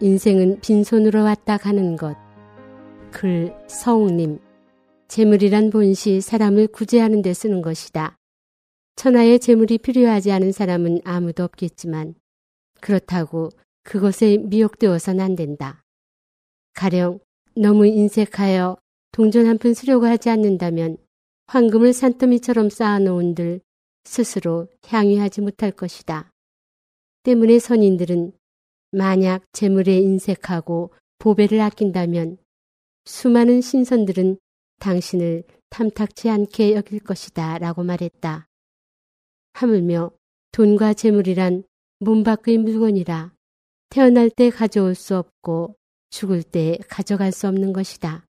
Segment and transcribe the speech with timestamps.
[0.00, 2.16] 인생은 빈손으로 왔다 가는 것.
[3.10, 4.38] 글 서웅님.
[5.08, 8.16] 재물이란 본시 사람을 구제하는 데 쓰는 것이다.
[8.96, 12.14] 천하의 재물이 필요하지 않은 사람은 아무도 없겠지만
[12.80, 13.50] 그렇다고
[13.82, 15.82] 그것에 미혹되어서는 안 된다.
[16.74, 17.20] 가령
[17.56, 18.76] 너무 인색하여
[19.12, 20.96] 동전 한 푼 쓰려고 하지 않는다면
[21.46, 23.60] 황금을 산더미처럼 쌓아놓은들
[24.04, 26.32] 스스로 향유하지 못할 것이다.
[27.22, 28.32] 때문에 선인들은
[28.94, 32.38] 만약 재물에 인색하고 보배를 아낀다면
[33.04, 34.38] 수많은 신선들은
[34.78, 38.46] 당신을 탐탁치 않게 여길 것이다 라고 말했다.
[39.54, 40.12] 하물며
[40.52, 41.64] 돈과 재물이란
[41.98, 43.32] 몸 밖의 물건이라
[43.90, 45.76] 태어날 때 가져올 수 없고
[46.10, 48.24] 죽을 때 가져갈 수 없는 것이다.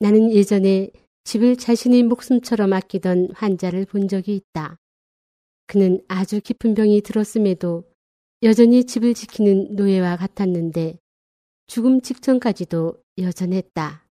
[0.00, 0.90] 나는 예전에
[1.24, 4.76] 집을 자신의 목숨처럼 아끼던 환자를 본 적이 있다.
[5.66, 7.84] 그는 아주 깊은 병이 들었음에도
[8.44, 10.98] 여전히 집을 지키는 노예와 같았는데
[11.66, 14.06] 죽음 직전까지도 여전했다.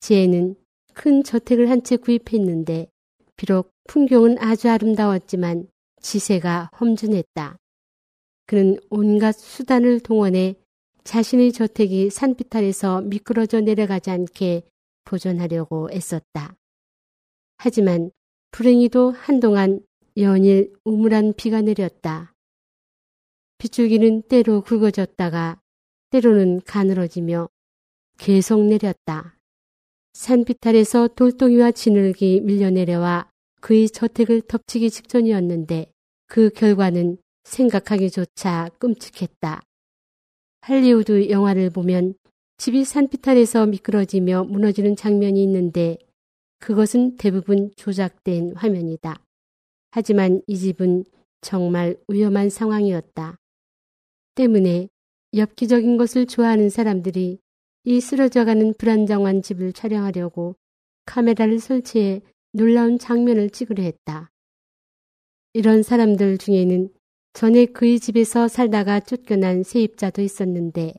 [0.00, 0.56] 지혜는
[0.92, 2.88] 큰 저택을 한 채 구입했는데
[3.36, 5.68] 비록 풍경은 아주 아름다웠지만
[6.02, 7.56] 지세가 험준했다.
[8.46, 10.56] 그는 온갖 수단을 동원해
[11.04, 14.64] 자신의 저택이 산비탈에서 미끄러져 내려가지 않게
[15.04, 16.56] 보존하려고 애썼다.
[17.56, 18.10] 하지만
[18.50, 19.80] 불행히도 한동안
[20.18, 22.34] 연일 우물한 비가 내렸다.
[23.60, 25.60] 빗줄기는 때로 굵어졌다가
[26.08, 27.50] 때로는 가늘어지며
[28.16, 29.36] 계속 내렸다.
[30.14, 35.92] 산비탈에서 돌덩이와 진흙이 밀려내려와 그의 저택을 덮치기 직전이었는데
[36.26, 39.60] 그 결과는 생각하기조차 끔찍했다.
[40.62, 42.14] 할리우드 영화를 보면
[42.56, 45.98] 집이 산비탈에서 미끄러지며 무너지는 장면이 있는데
[46.60, 49.22] 그것은 대부분 조작된 화면이다.
[49.90, 51.04] 하지만 이 집은
[51.42, 53.36] 정말 위험한 상황이었다.
[54.40, 54.88] 때문에
[55.34, 57.40] 엽기적인 것을 좋아하는 사람들이
[57.84, 60.56] 이 쓰러져가는 불안정한 집을 촬영하려고
[61.04, 64.30] 카메라를 설치해 놀라운 장면을 찍으려 했다.
[65.52, 66.88] 이런 사람들 중에는
[67.34, 70.94] 전에 그의 집에서 살다가 쫓겨난 세입자도 있었는데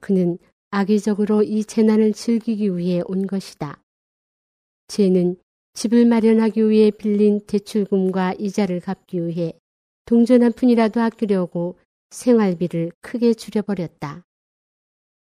[0.00, 0.38] 그는
[0.70, 3.80] 악의적으로 이 재난을 즐기기 위해 온 것이다.
[4.88, 5.36] 쟤는
[5.74, 9.52] 집을 마련하기 위해 빌린 대출금과 이자를 갚기 위해
[10.06, 11.78] 동전 한 푼이라도 아끼려고
[12.14, 14.24] 생활비를 크게 줄여버렸다.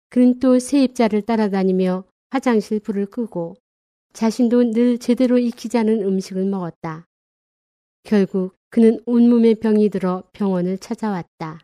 [0.09, 3.55] 그는 또 세입자를 따라다니며 화장실 불을 끄고
[4.13, 7.05] 자신도 늘 제대로 익히지 않은 음식을 먹었다.
[8.03, 11.59] 결국 그는 온몸에 병이 들어 병원을 찾아왔다.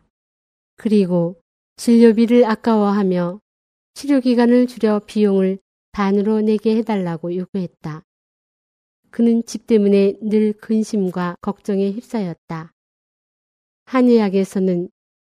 [0.76, 1.40] 그리고
[1.76, 3.40] 진료비를 아까워하며
[3.94, 5.58] 치료기간을 줄여 비용을
[5.92, 8.02] 반으로 내게 해달라고 요구했다.
[9.10, 12.72] 그는 집 때문에 늘 근심과 걱정에 휩싸였다.
[13.86, 14.90] 한의학에서는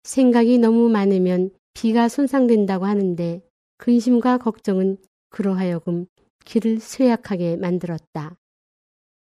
[0.07, 3.41] 생각이 너무 많으면 비가 손상된다고 하는데
[3.75, 4.97] 근심과 걱정은
[5.29, 6.05] 그러하여금
[6.45, 8.37] 귀를 쇠약하게 만들었다.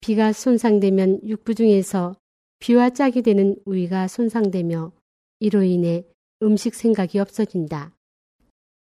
[0.01, 2.15] 비가 손상되면 육부 중에서
[2.57, 4.91] 비와 짝이 되는 우위가 손상되며
[5.39, 6.05] 이로 인해
[6.41, 7.95] 음식 생각이 없어진다.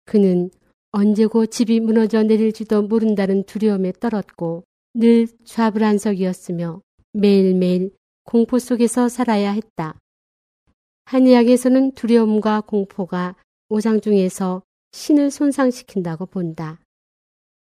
[0.06, 0.50] 그는
[0.92, 4.64] 언제고 집이 무너져 내릴지도 모른다는 두려움에 떨었고
[4.94, 6.80] 늘 좌불안석이었으며
[7.12, 7.90] 매일매일
[8.24, 9.98] 공포 속에서 살아야 했다.
[11.12, 13.36] 한의학에서는 두려움과 공포가
[13.68, 14.62] 오장 중에서
[14.92, 16.80] 신을 손상시킨다고 본다.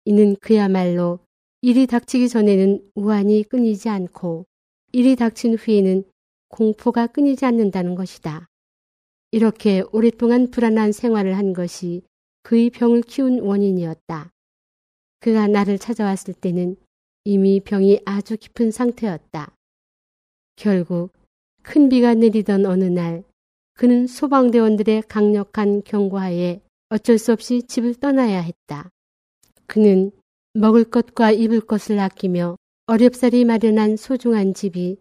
[0.05, 1.19] 이는 그야말로
[1.61, 4.45] 일이 닥치기 전에는 우환이 끊이지 않고
[4.93, 6.05] 일이 닥친 후에는
[6.47, 8.47] 공포가 끊이지 않는다는 것이다.
[9.31, 12.03] 이렇게 오랫동안 불안한 생활을 한 것이
[12.43, 14.31] 그의 병을 키운 원인이었다.
[15.19, 16.77] 그가 나를 찾아왔을 때는
[17.25, 19.53] 이미 병이 아주 깊은 상태였다.
[20.55, 21.11] 결국
[21.63, 23.25] 큰 비가 내리던 어느 날
[23.81, 28.91] 그는 소방대원들의 강력한 경고하에 어쩔 수 없이 집을 떠나야 했다.
[29.65, 30.11] 그는
[30.53, 34.97] 먹을 것과 입을 것을 아끼며 어렵사리 마련한 소중한 집이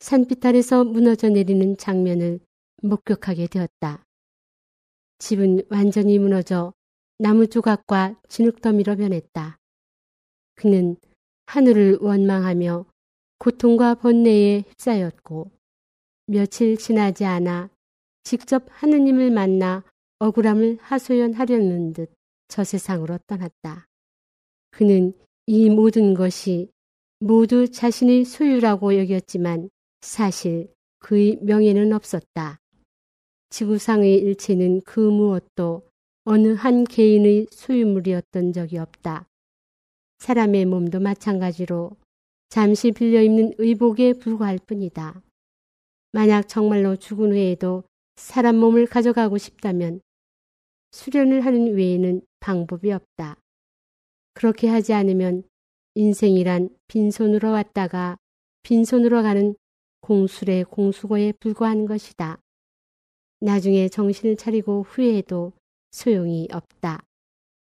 [0.00, 2.40] 산비탈에서 무너져 내리는 장면을
[2.82, 4.02] 목격하게 되었다.
[5.18, 6.72] 집은 완전히 무너져
[7.18, 9.58] 나무 조각과 진흙더미로 변했다.
[10.54, 10.96] 그는
[11.44, 12.86] 하늘을 원망하며
[13.38, 15.50] 고통과 번뇌에 휩싸였고
[16.28, 17.68] 며칠 지나지 않아
[18.24, 19.84] 직접 하느님을 만나
[20.18, 22.12] 억울함을 하소연하려는 듯
[22.52, 23.88] 저 세상으로 떠났다.
[24.72, 25.14] 그는
[25.46, 26.70] 이 모든 것이
[27.18, 29.70] 모두 자신의 소유라고 여겼지만
[30.02, 32.58] 사실 그의 명예는 없었다.
[33.48, 35.88] 지구상의 일체는 그 무엇도
[36.24, 39.26] 어느 한 개인의 소유물이었던 적이 없다.
[40.18, 41.96] 사람의 몸도 마찬가지로
[42.50, 45.22] 잠시 빌려 입는 의복에 불과할 뿐이다.
[46.12, 47.84] 만약 정말로 죽은 후에도
[48.16, 50.00] 사람 몸을 가져가고 싶다면
[50.92, 53.36] 수련을 하는 외에는 방법이 없다.
[54.34, 55.42] 그렇게 하지 않으면
[55.94, 58.16] 인생이란 빈손으로 왔다가
[58.62, 59.54] 빈손으로 가는
[60.00, 62.40] 공술의 공수고에 불과한 것이다.
[63.40, 65.52] 나중에 정신을 차리고 후회해도
[65.90, 67.04] 소용이 없다.